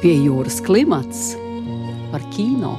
[0.00, 1.34] Pie jūras klimats
[2.08, 2.70] par kino.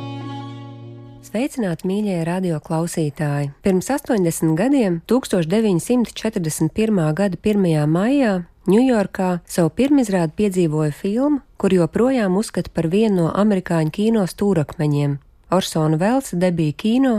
[1.22, 3.52] Sveicināti, mīļie radio klausītāji!
[3.62, 6.98] Pirms 80 gadiem, 1941.
[7.14, 7.68] gada 1.
[7.86, 8.32] maijā,
[8.66, 15.20] Ņujorkā savu pirmizrādi piedzīvoja filmu, kur joprojām uzskata par vienu no amerikāņu kino stūrakmeņiem-
[15.58, 17.14] Orsona Velsa debija kino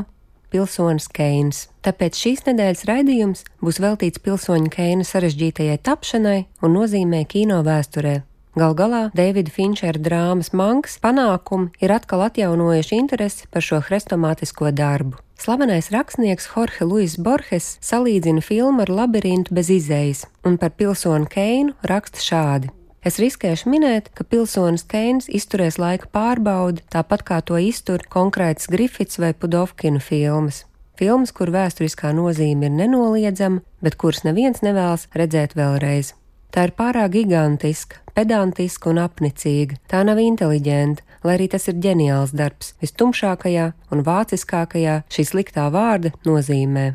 [0.50, 1.68] Pilsonis Keins.
[1.86, 8.22] Tāpēc šīs nedēļas raidījums būs veltīts pilsoņa Keina sarežģītajai tapšanai un nozīmē kino vēsturē.
[8.52, 15.16] Gal galā Davida Finčera drāmas mankas panākumi ir atkal atjaunojuši interesi par šo hrestomātisko darbu.
[15.40, 21.72] Slavenais rakstnieks Jorge Luis Borges salīdzina filmu ar labirintu bez izējas, un par pilsoni Keinu
[21.88, 22.68] raksta šādi.
[23.00, 29.16] Es riskēšu minēt, ka pilsonis Keins izturēs laika pārbaudi, tāpat kā to iztur konkrēts Griffits
[29.16, 30.66] vai Pudovkina filmas.
[31.00, 36.12] Filmas, kur vēsturiskā nozīme ir nenoliedzama, bet kuras neviens nevēlas redzēt vēlreiz.
[36.52, 39.78] Tā ir pārāk gigantiska, pedantiska un apnicīga.
[39.91, 46.14] Tā nav inteliģenta, lai arī tas ir ģeniāls darbs, vistumšākajā un vāciskākajā šī sliktā vārda
[46.28, 46.92] nozīmē.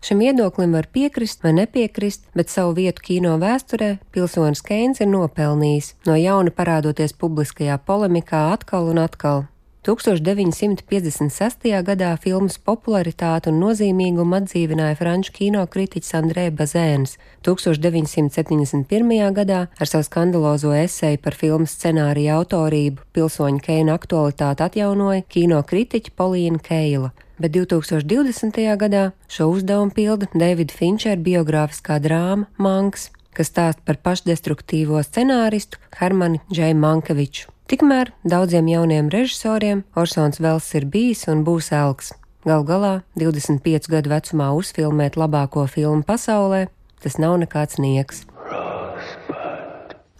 [0.00, 5.92] Šim viedoklim var piekrist vai nepiekrist, bet savu vietu kino vēsturē pilsonis Keins ir nopelnījis,
[6.08, 9.44] no jauna parādoties publiskajā polemikā atkal un atkal.
[9.80, 11.70] 1956.
[11.86, 17.14] gadā filmas popularitāti un nozīmīgumu atdzīvināja franču kino kritiķis Andrē Bazēns.
[17.48, 19.32] 1971.
[19.38, 26.12] gadā ar savu skandalozo esēju par filmas scenāriju autorību pilsoņu Keina aktualitāti atjaunoja kino kritiķa
[26.16, 28.60] Polīna Keila bet 2020.
[28.76, 36.42] gadā šo uzdevumu pilda Davida Finčera biogrāfiskā drāma Manks, kas stāsta par pašdestruktīvo scenāristu Hermanu
[36.52, 37.48] Džeju Mankeviču.
[37.70, 42.08] Tikmēr daudziem jauniem režisoriem Orsons Vels ir bijis un būs elks.
[42.42, 42.90] Gal galā
[43.22, 46.64] 25 gadu vecumā uzfilmēt labāko filmu pasaulē,
[46.98, 48.24] tas nav nekāds nieks.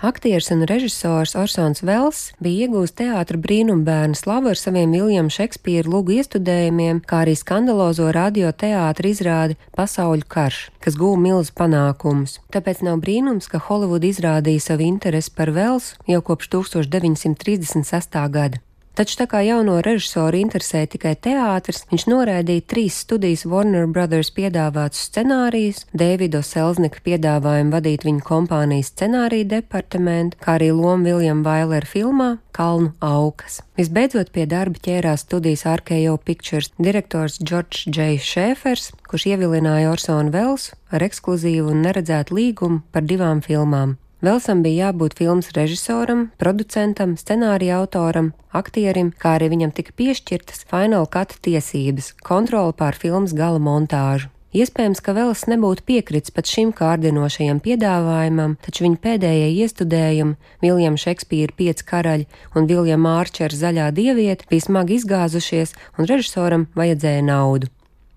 [0.01, 6.15] Aktieris un režisors Orsons Vels bija iegūst teātra brīnumbērnu slavu ar saviem Viljama Šekspīra lugu
[6.15, 12.39] iestudējumiem, kā arī skandalozo radioteātra izrādi Pasauļu karš, kas guva milzu panākumus.
[12.49, 18.25] Tāpēc nav brīnums, ka Holivuda izrādīja savu interesi par Velsu jau kopš 1936.
[18.33, 18.65] gada.
[19.01, 25.07] Taču tā kā jauno režisoru interesē tikai teātris, viņš noraidīja trīs studijas Warner Brothers piedāvātus
[25.09, 32.29] scenārijus, Dēvido Selznika piedāvājumu vadīt viņa kompānijas scenāriju departamentu, kā arī lomu Viljam Vailera filmā
[32.53, 33.63] Kalnu aukas.
[33.81, 38.21] Visbeidzot pie darba ķērās studijas RKO Pictures direktors George J.
[38.21, 43.97] Šēfers, kurš ievilināja Orsonu Velsu ar ekskluzīvu un neredzētu līgumu par divām filmām.
[44.21, 51.09] Velsam bija jābūt filmas režisoram, producentam, scenārija autoram, aktierim, kā arī viņam tika piešķirtas Final
[51.09, 54.29] Cut tiesības, kontrole pār filmas gala montāžu.
[54.51, 61.57] Iespējams, ka Vels nebūtu piekritis pat šim kārdinošajam piedāvājumam, taču viņa pēdējie iestudējumi, Viljams Šekspīra
[61.57, 62.27] pieci karaļi
[62.59, 67.71] un Viljams Ārčers zaļā dieviete, bija smagi izgāzušies, un režisoram vajadzēja naudu.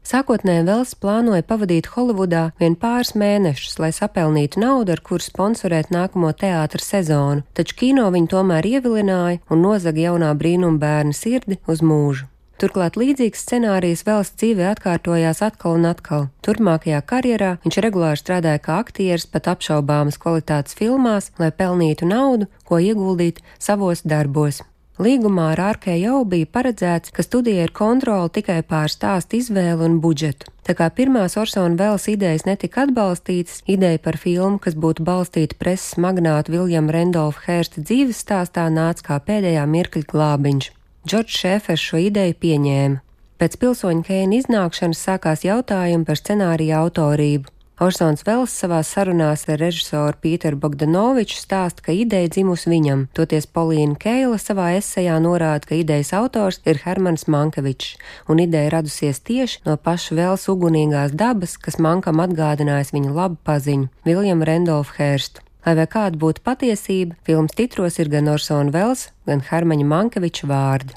[0.03, 6.34] Sākotnēji Vels plānoja pavadīt Holivudā vien pāris mēnešus, lai sapelnītu naudu, ar kuru sponsorēt nākamo
[6.36, 12.28] teātra sezonu, taču kino viņu tomēr ievilināja un nozaga jaunā brīnuma bērna sirdi uz mūžu.
[12.59, 16.28] Turklāt līdzīgs scenārijs Vels dzīvē atkārtojās atkal un atkal.
[16.46, 22.80] Turpmākajā karjerā viņš regulāri strādāja kā aktieris pat apšaubāmas kvalitātes filmās, lai pelnītu naudu, ko
[22.80, 24.62] ieguldīt savos darbos.
[25.01, 30.51] Līgumā ar RKO bija paredzēts, ka studija ir kontrola tikai pār stāstu izvēli un budžetu.
[30.63, 35.97] Tā kā pirmās Orsona Vēles idejas netika atbalstītas, ideja par filmu, kas būtu balstīta preses
[35.97, 40.69] magnāta Viljama Rendolfa Hērsta dzīves stāstā, nāca kā pēdējā mirkļa glābiņš.
[41.09, 43.01] Džordžs Šēfers šo ideju pieņēma.
[43.41, 47.49] Pēc pilsoņa Keina iznākšanas sākās jautājumi par scenārija autorību.
[47.81, 53.97] Orsons Vels savā sarunās ar režisoru Pīteru Bogdanoviču stāsta, ka ideja dzimusi viņam, toties Polīna
[53.97, 57.95] Keila savā esejā norāda, ka idejas autors ir Hermans Mankevičs,
[58.29, 63.90] un ideja radusies tieši no paša Vels ugunīgās dabas, kas Mankam atgādinājis viņa labu paziņu-
[64.05, 65.41] Viljamu Rendolfu Hērstu.
[65.66, 70.93] Lai vai kāda būtu patiesība, filmas titros ir gan Orsona Vels, gan Hermaņa Mankeviča vārdi.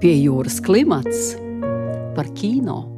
[0.00, 1.36] Pie jūras klimats
[2.16, 2.91] par kino.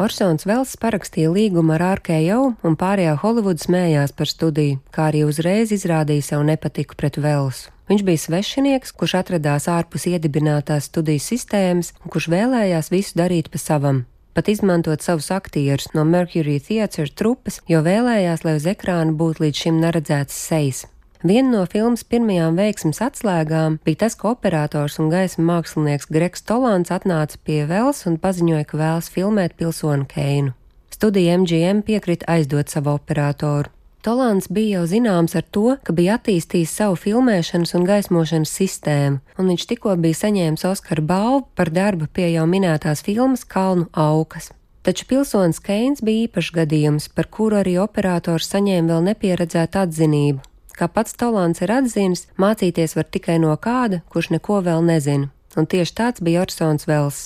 [0.00, 5.74] Orsons Vels parakstīja līgumu ar RKO un pārējā Holivuda smējās par studiju, kā arī uzreiz
[5.76, 7.68] izrādīja savu nepatiku pret Velsu.
[7.92, 13.60] Viņš bija svešinieks, kurš atradās ārpus iedibinātās studijas sistēmas un kurš vēlējās visu darīt pa
[13.60, 14.06] savam.
[14.32, 19.66] Pat izmantot savus aktierus no Mercury Theatre trupas, jo vēlējās, lai uz ekrāna būtu līdz
[19.66, 20.86] šim neredzēts sejas.
[21.22, 26.90] Viena no filmas pirmajām veiksmes atslēgām bija tas, ka operators un gaisma mākslinieks Gregs Tolāns
[26.90, 30.56] atnāca pie Vels un paziņoja, ka vēlas filmēt pilsonu Keinu.
[30.90, 33.70] Studija MGM piekrita aizdot savu operatoru.
[34.02, 39.54] Tolāns bija jau zināms ar to, ka bija attīstījis savu filmēšanas un gaismošanas sistēmu, un
[39.54, 44.50] viņš tikko bija saņēmis Oskara balvu par darbu pie jau minētās filmas Kalnu aukas.
[44.82, 50.48] Taču pilsonis Keins bija īpašs gadījums, par kuru arī operators saņēma vēl nepieredzētu atzinību.
[50.82, 55.68] Kā pats Tolāns ir atzinis, mācīties var tikai no kāda, kurš neko vēl nezina, un
[55.70, 57.20] tieši tāds bija Orsons Vels.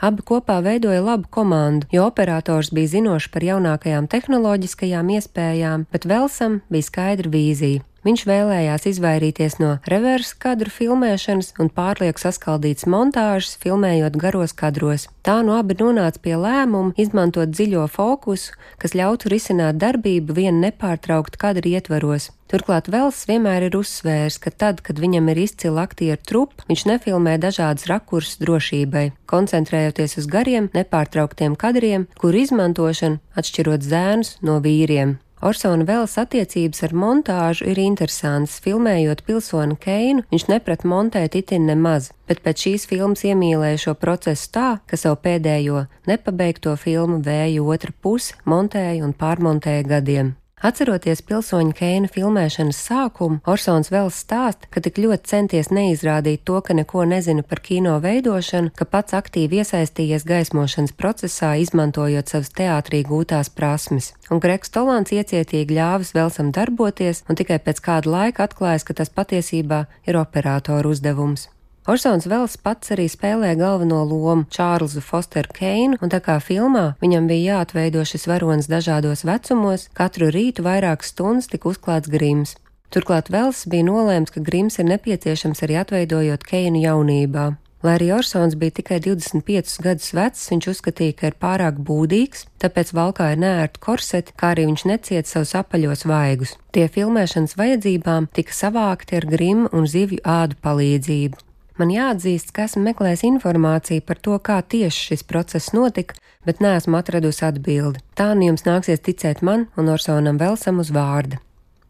[0.00, 6.62] Abi kopā veidoja labu komandu, jo operators bija zinošs par jaunākajām tehnoloģiskajām iespējām, bet Velsam
[6.72, 7.84] bija skaidra vīzija.
[8.04, 15.06] Viņš vēlējās izvairīties no reverse kadru filmēšanas un pārlieku saskaldītas montāžas, filmējot garos kadros.
[15.24, 21.40] Tā nu abi nonāca pie lēmuma izmantot dziļo fokusu, kas ļautu risināt darbību vien nepārtraukt
[21.40, 22.28] kadru ietvaros.
[22.52, 27.38] Turklāt Vels vienmēr ir uzsvērs, ka tad, kad viņam ir izcila aktieru trupa, viņš nefilmē
[27.40, 35.23] dažādas rakursus drošībai, koncentrējoties uz gariem, nepārtrauktiem kadriem, kur izmantošana atšķirot zēnus no vīriem.
[35.44, 38.54] Orsona Vels attiecības ar montāžu ir interesants.
[38.64, 44.48] Filmējot pilsoni Keinu, viņš neprat montēt itin nemaz, bet pēc šīs filmas iemīlēja šo procesu
[44.56, 50.32] tā, ka savu pēdējo nepabeigto filmu vēju otra puse montēja un pārmontēja gadiem.
[50.64, 56.72] Atceroties pilsoņa Keina filmēšanas sākumu, Orsons vēl stāst, ka tik ļoti centies neizrādīt to, ka
[56.72, 63.52] neko nezina par kino veidošanu, ka pats aktīvi iesaistījies gaismošanas procesā, izmantojot savas teātrī gūtās
[63.52, 64.14] prasmes.
[64.32, 69.12] Un Gregs Tolāns iecietīgi ļāvis Velsam darboties, un tikai pēc kāda laika atklājas, ka tas
[69.12, 71.50] patiesībā ir operātoru uzdevums.
[71.84, 77.26] Orsons Vels pats arī spēlē galveno lomu Čārlzu Fosteru Keinu, un tā kā filmā viņam
[77.28, 82.56] bija jāatveido šis varonis dažādos vecumos, katru rītu vairākas stundas tika uzklāts grims.
[82.88, 87.46] Turklāt Vels bija nolēms, ka grims ir nepieciešams arī atveidojot Keinu jaunībā.
[87.84, 92.96] Lai arī Orsons bija tikai 25 gadus vecs, viņš uzskatīja, ka ir pārāk būdīgs, tāpēc
[92.96, 96.56] valkāja neērtu korseti, kā arī viņš neciet savus apaļos vaigus.
[96.72, 101.50] Tie filmēšanas vajadzībām tika savākti ar grimu un zivju ādu palīdzību.
[101.80, 106.14] Man jāatzīst, ka esmu meklējis informāciju par to, kā tieši šis process notika,
[106.46, 108.02] bet neesmu atradusi atbildi.
[108.14, 111.40] Tā nu jums nāksies ticēt man un Orsonam Velsam uz vārda.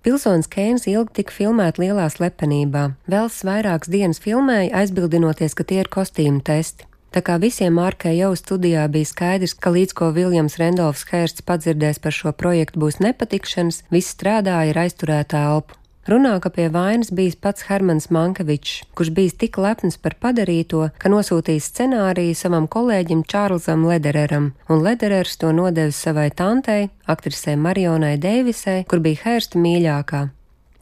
[0.05, 2.91] Pilsonis Keins ilgi tika filmēts lielā slepenībā.
[3.09, 6.89] Vels vairākas dienas filmēja, aizbildinoties, ka tie ir kostīmu testi.
[7.15, 12.01] Tā kā visiem ārkai jau studijā bija skaidrs, ka līdz ko Viljams Rendolfs Hērsts padzirdēs
[12.03, 15.79] par šo projektu būs nepatikšanas, viss strādāja ar aizturētā elpu.
[16.05, 21.09] Runā, ka pie vainas bijis pats Hermans Mankevičs, kurš bijis tik lepns par padarīto, ka
[21.09, 28.83] nosūtījis scenāriju savam kolēģim Čārlzam Ledereram, un Lederers to nodevis savai tantei, aktrisei Marionai Deivisai,
[28.85, 30.27] kur bija Hērsta mīļākā.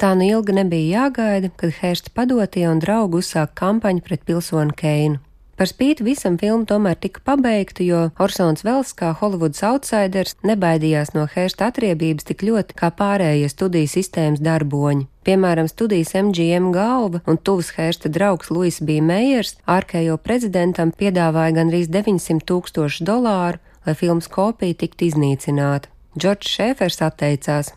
[0.02, 5.22] Tā nu ilgi nebija jāgaida, kad Hērsta padotie un draugi uzsāk kampaņu pret pilsoni Keinu.
[5.56, 11.26] Par spīti visam filmu tomēr tika pabeigta, jo Orsons Vels kā Holivudas outsiders nebaidījās no
[11.28, 15.06] Hērsta atriebības tik ļoti kā pārējie studiju sistēmas darboņi.
[15.28, 18.98] Piemēram, studijas MGM galva un tuvs Hērsta draugs Luis B.
[19.04, 25.92] Meijers ārkējo prezidentam piedāvāja gandrīz 900 tūkstošu dolāru, lai filmas kopija tiktu iznīcināta.
[26.18, 27.74] Džordžs Šēfers atteicās,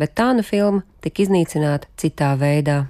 [0.00, 2.86] bet tā nu filma tika iznīcināta citā veidā.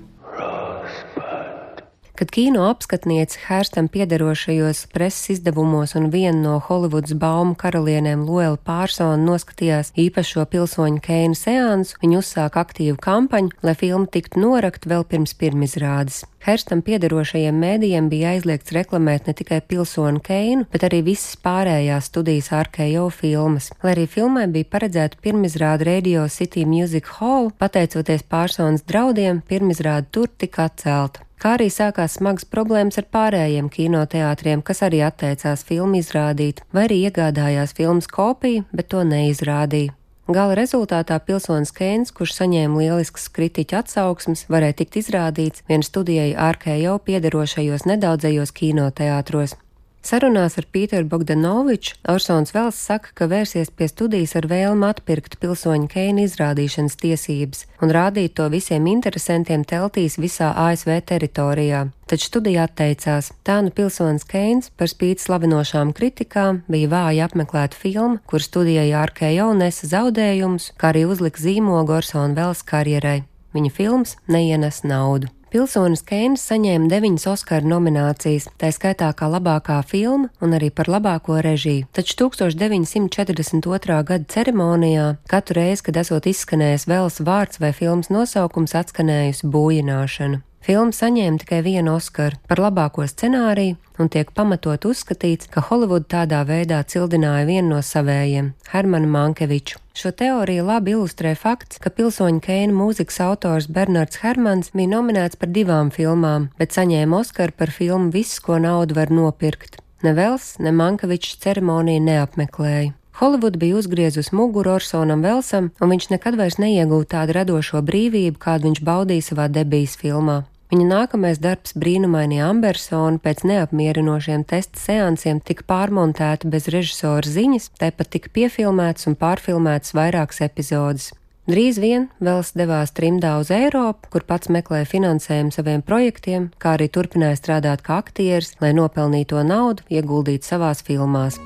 [2.19, 9.20] Kad kino apskatniece Hērstam piederošajos preses izdevumos un viena no Holivudas baumu karalienēm Loela Pārsona
[9.23, 15.37] noskatījās īpašo pilsoņu Keina seansu, viņa uzsāka aktīvu kampaņu, lai filma tiktu norakt vēl pirms
[15.38, 16.25] pirmizrādes.
[16.43, 22.50] Herstam piederošajiem mēdījiem bija aizliegts reklamēt ne tikai pilsoni Keinu, bet arī visas pārējās studijas
[22.64, 23.71] ārkējo filmas.
[23.87, 30.35] Lai arī filmai bija paredzēta pirmizrāde Radio City Music Hall, pateicoties pārsonas draudiem, pirmizrāde tur
[30.35, 36.64] tika atcelta kā arī sākās smagas problēmas ar pārējiem kinoteātriem, kas arī atteicās filmu izrādīt,
[36.75, 39.95] vai arī iegādājās filmas kopiju, bet to neizrādīja.
[40.28, 46.99] Gala rezultātā pilsonis Keins, kurš saņēma lieliskas kritiķu atsauksmes, varēja tikt izrādīts vien studijai ārkējo
[47.07, 49.57] piederošajos nedaudzajos kinoteātros.
[50.02, 55.90] Sarunās ar Pīteru Bogdanoviču Orsons Vels saka, ka vērsies pie studijas ar vēlmu atpirkt pilsoņu
[55.90, 61.88] Keina izrādīšanas tiesības un rādīt to visiem interesantiem teltīs visā ASV teritorijā.
[62.09, 63.33] Taču studija atteicās.
[63.45, 69.50] Tā nu pilsonis Keins par spīti slavinošām kritikām bija vāji apmeklēta filma, kur studijai ārkējo
[69.59, 73.25] nesa zaudējumus, kā arī uzlika zīmogu Orsona Vels karjerai.
[73.57, 75.28] Viņa filmas neienes naudu.
[75.49, 81.38] Pilsonis Keinis saņēma deviņas Oskara nominācijas, tā skaitā kā labākā filma un arī par labāko
[81.45, 81.87] režiju.
[81.97, 84.02] Taču 1942.
[84.11, 90.43] gada ceremonijā katru reizi, kad esot izskanējis vēls vārds vai filmas nosaukums, atskanējusi būjināšana.
[90.65, 96.43] Filma saņēma tikai vienu Oskaru par labāko scenāriju un tiek pamatot uzskatīts, ka Holivuda tādā
[96.47, 99.79] veidā cildināja vienu no savējiem- Hermanu Mankeviču.
[99.95, 105.49] Šo teoriju labi ilustrē fakts, ka pilsoņu Keina mūzikas autors Bernards Hermans bija nominēts par
[105.49, 109.81] divām filmām, bet saņēma Oskaru par filmu Viss, ko naudu var nopirkt.
[110.03, 112.98] Ne Vels, ne Mankevičs ceremoniju neapmeklēja.
[113.19, 118.69] Holivuda bija uzgriezusi muguru Orsonam Velsam, un viņš nekad vairs neiegūta tādu radošo brīvību, kādu
[118.69, 120.45] viņš baudīja savā debijas filmā.
[120.71, 128.15] Viņa nākamais darbs, brīnumainie Ambersona, pēc neapmierinošiem testa seansiem tika pārmontēta bez režisora ziņas, tāpat
[128.15, 131.11] tika piefilmēts un pārfilmēts vairākas epizodes.
[131.51, 136.87] Drīz vien Vels devās trimdā uz Eiropu, kur pats meklēja finansējumu saviem projektiem, kā arī
[136.87, 141.41] turpināja strādāt kā aktieris, lai nopelnīto naudu ieguldītu savās filmās.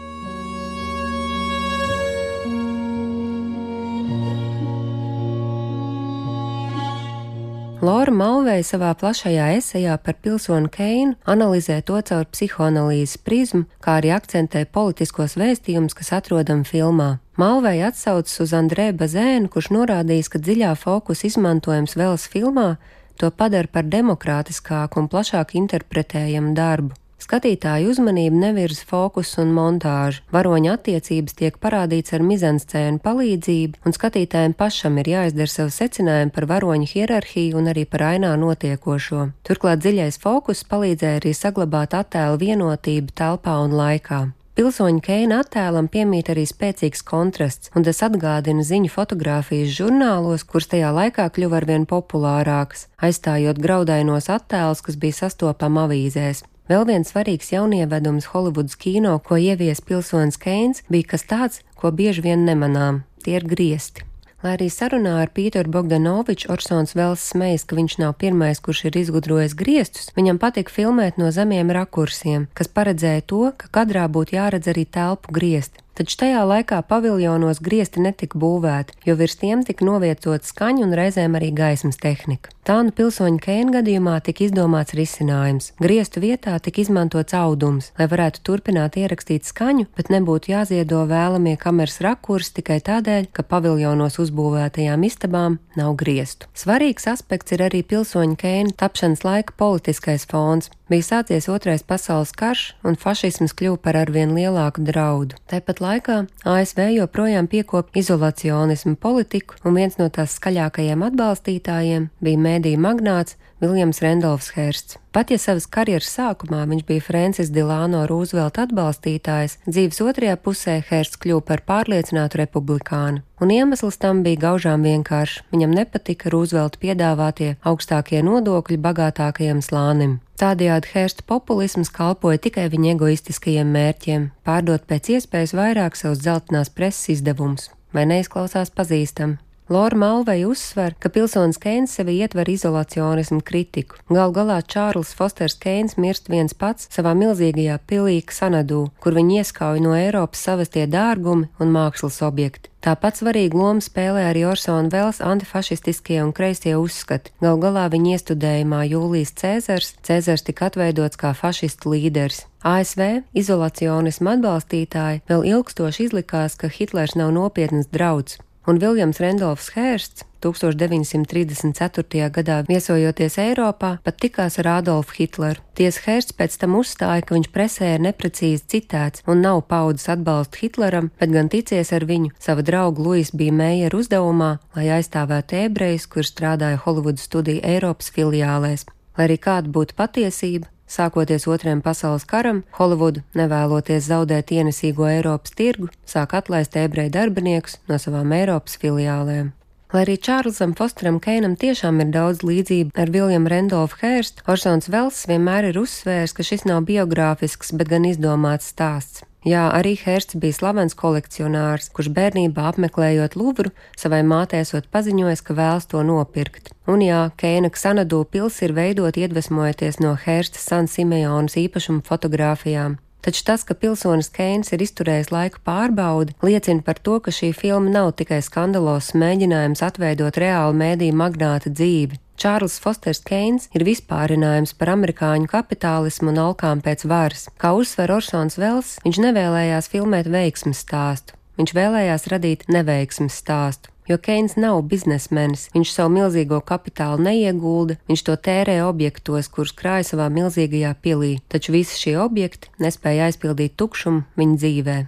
[7.82, 14.12] Lora Malvēja savā plašajā esejā par pilsoni Keinu analizē to caur psihoanalīzes prizmu, kā arī
[14.14, 17.08] akcentē politiskos vēstījumus, kas atrodami filmā.
[17.42, 22.76] Malvēja atsaucas uz Andrē Bazēnu, kurš norādījis, ka dziļā fokusa izmantojums vēlas filmā
[23.18, 27.01] to padara par demokrātiskāku un plašāk interpretējamu darbu.
[27.22, 30.24] Skatītāju uzmanību nevirza fokus un montāža.
[30.34, 36.48] Varoņa attiecības tiek parādīts ar mizanscēnu palīdzību, un skatītājiem pašam ir jāizdara savu secinājumu par
[36.50, 39.28] varoņu hierarhiju un arī par ainā notiekošo.
[39.46, 44.22] Turklāt dziļais fokus palīdzēja arī saglabāt attēlu vienotību telpā un laikā.
[44.52, 50.90] Pilsoņa Keina attēlam piemīt arī spēcīgs kontrasts, un tas atgādina ziņu fotografijas žurnālos, kuras tajā
[50.92, 56.42] laikā kļuva arvien populārākas, aizstājot graudainos attēlus, kas bija sastopami avīzēs.
[56.72, 62.22] Vēl viens svarīgs jaunievedums Holivudas kino, ko ievies pilsonis Keins, bija kas tāds, ko bieži
[62.24, 64.06] vien nemanām- tie ir griesti.
[64.42, 68.96] Lai arī sarunā ar Pīteru Bogdanoviču Orsons Vels smējas, ka viņš nav pirmais, kurš ir
[69.02, 74.66] izgudrojis griestus, viņam patika filmēt no zemiem rakursiem, kas paredzēja to, ka kadrā būtu jāredz
[74.72, 75.78] arī telpu griesti.
[75.92, 81.36] Taču tajā laikā paviljonos griezti netika būvēti, jo virs tiem tika novietot skaņu un reizēm
[81.36, 82.48] arī gaismas tehnika.
[82.62, 85.72] Tā nu pilsoņa Keina gadījumā tika izdomāts risinājums.
[85.82, 91.98] Griestu vietā tika izmantots audums, lai varētu turpināt ierakstīt skaņu, bet nebūtu jāziedo vēlamie kameras
[92.06, 96.46] rakurs tikai tādēļ, ka paviljonos uzbūvētajām istabām nav griestu.
[96.54, 100.70] Svarīgs aspekts ir arī pilsoņa Keina tapšanas laika politiskais fons.
[100.92, 105.38] Bija sācies otrais pasaules karš, un fašisms kļuva par arvien lielāku draudu.
[105.48, 112.82] Tāpat laikā ASV joprojām piekopja izolacionismu politiku, un viens no tās skaļākajiem atbalstītājiem bija mēdīja
[112.84, 114.96] magnāts Viljams Rendolfs Hersts.
[115.14, 121.20] Pat ja savas karjeras sākumā viņš bija Francis Dilāno Rūzvelta atbalstītājs, dzīves otrajā pusē Hersts
[121.22, 123.22] kļuva par pārliecinātu republikānu.
[123.38, 125.44] Un iemesls tam bija gaužām vienkāršs.
[125.54, 130.18] Viņam nepatika Rūzvelta piedāvātie augstākie nodokļi bagātākajam slānim.
[130.42, 137.14] Tādējādi Hersta populisms kalpoja tikai viņa egoistiskajiem mērķiem- pārdot pēc iespējas vairāk savus dzeltenās preses
[137.14, 137.70] izdevumus.
[137.94, 139.38] Vai neizklausās pazīstami?
[139.72, 143.96] Lora Malvei uzsver, ka pilsonis Keins sevi ietver izolacionismu kritiku.
[144.12, 149.80] Gal galā Čārls Fosters Keins mirst viens pats savā milzīgajā pilī Sanadū, kur viņi ieskauj
[149.80, 152.68] no Eiropas savastie dārgumi un mākslas objekti.
[152.84, 157.32] Tāpat svarīgu lomu spēlē arī Orsona Vels antifašistiskie un kreisie uzskati.
[157.40, 162.44] Gal galā viņa iestudējumā Jūlijas Cēzars, Cēzars tika atveidots kā fašistu līderis.
[162.60, 170.24] ASV izolacionismu atbalstītāji vēl ilgstoši izlikās, ka Hitlers nav nopietnas drauds, un Viljams Rendolfs Hērsts
[170.42, 172.30] 1934.
[172.34, 175.62] gadā viesojoties Eiropā, pat tikās ar Adolfu Hitleru.
[175.78, 180.64] Tiesa Hērsts pēc tam uzstāja, ka viņš presē ir neprecīzi citēts un nav paudzes atbalstu
[180.64, 186.08] Hitleram, bet gan ticies ar viņu sava drauga Luisa bija Meijera uzdevumā, lai aizstāvētu ebrejus,
[186.10, 188.88] kur strādāja Holivudas studiju Eiropas filiālēs.
[189.18, 195.88] Lai arī kāda būtu patiesība, Sākoties otrajam pasaules karam, Holivuda, nevēloties zaudēt ienesīgo Eiropas tirgu,
[196.04, 199.54] sāk atlaist ebreju darbiniekus no savām Eiropas filiālēm.
[199.92, 205.18] Lai arī Čārlzam Fosteram Keinam tiešām ir daudz līdzību ar Viljamu Rendolfu Hērstu, Orsons Vels
[205.28, 209.26] vienmēr ir uzsvērs, ka šis nav biogrāfisks, bet gan izdomāts stāsts.
[209.44, 215.58] Jā, arī Hersts bija slavens kolekcionārs, kurš bērnībā apmeklējot Luvru, savai mātei esot paziņojis, ka
[215.60, 216.72] vēlas to nopirkt.
[216.88, 222.96] Un jā, Keina Ksanadu pils ir veidot iedvesmojoties no Hersta San Simeonas īpašuma fotografijām.
[223.22, 227.92] Taču tas, ka pilsonis Keins ir izturējis laiku pārbaudi, liecina par to, ka šī filma
[227.94, 232.18] nav tikai skandalos mēģinājums atveidot reālu mēdīju magnāta dzīvi.
[232.42, 237.46] Čārls Fosters Keins ir vispārinājums par amerikāņu kapitālismu un alkām pēc varas.
[237.62, 243.94] Kā uzsver Orsons Vels, viņš nevēlējās filmēt veiksmes stāstu, viņš vēlējās radīt neveiksmes stāstu.
[244.12, 250.10] Jo Keins nav biznesmenis, viņš savu milzīgo kapitālu neiegulda, viņš to tērē objektos, kurus krāja
[250.12, 255.00] savā milzīgajā pilī, taču visi šie objekti nespēja aizpildīt tukšumu viņa dzīvē.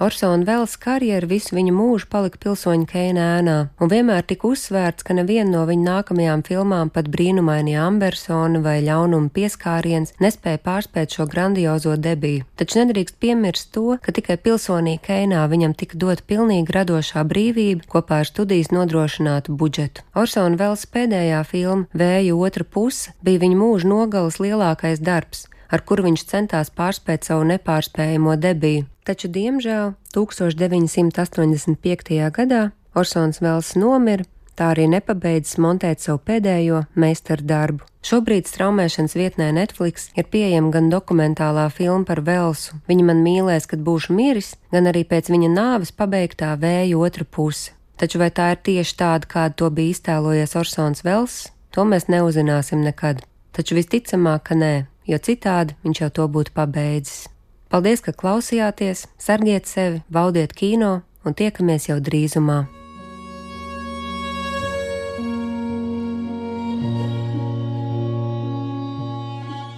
[0.00, 5.16] Orsona Vels karjera visu viņa mūžu palika pilsoņa Keina ēnā, un vienmēr tika uzsvērts, ka
[5.18, 11.96] neviena no viņa nākamajām filmām, pat brīnumainie Ambersona vai ļaunuma pieskāriens, nespēja pārspēt šo grandiozo
[11.98, 12.46] debiju.
[12.54, 18.22] Taču nedrīkst piemirst to, ka tikai pilsonī Keinā viņam tika dot pilnīgi radošā brīvība kopā
[18.22, 20.06] ar studijas nodrošinātu budžetu.
[20.14, 26.02] Orsona Vels pēdējā filma Vēja otra puse bija viņa mūža nogales lielākais darbs ar kuru
[26.08, 28.86] viņš centās pārspēt savu nepārspējamo debiju.
[29.04, 32.30] Taču, diemžēl, 1985.
[32.34, 34.26] gadā Orsons Vels nomira,
[34.58, 37.86] tā arī nepabeidzis montēt savu pēdējo meistaru darbu.
[38.08, 43.82] Šobrīd straumēšanas vietnē Netflix ir pieejama gan dokumentālā filma par Velsu, viņa man mīlēs, kad
[43.84, 47.74] būšu miris, gan arī pēc viņa nāves pabeigtā vēja otra puse.
[47.98, 52.84] Taču vai tā ir tieši tāda, kāda to bija iztēlojies Orsons Vels, to mēs neuzzināsim
[52.86, 53.24] nekad.
[53.52, 54.74] Taču visticamāk, ka nē,
[55.08, 57.26] jo citādi viņš jau to būtu pabeidzis.
[57.68, 62.64] Paldies, ka klausījāties, sargiet sevi, baudiet kino un tiekamies jau drīzumā!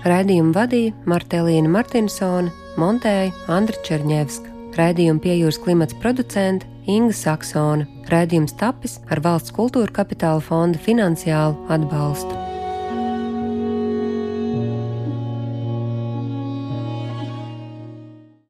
[0.00, 2.48] Raidījumu vadīja Martelīna Martinsone,
[2.80, 4.48] montēja Andra Černievska.
[4.78, 7.88] Raidījumu piejūras klimats producente Inga Saksona.
[8.08, 12.39] Raidījums tapis ar valsts kultūra kapitāla fonda finansiālu atbalstu.